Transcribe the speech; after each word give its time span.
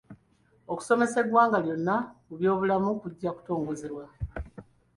Okusomesa 0.71 1.17
eggwanga 1.23 1.57
lyonna 1.65 1.95
ku 2.25 2.31
by'obulamu 2.39 2.89
kujja 3.01 3.29
kutongozebwa 3.35 4.05